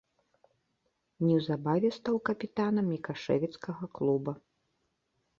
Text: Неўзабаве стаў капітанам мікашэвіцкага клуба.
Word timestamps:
Неўзабаве 1.25 1.91
стаў 1.97 2.15
капітанам 2.29 2.85
мікашэвіцкага 2.93 3.83
клуба. 3.99 4.33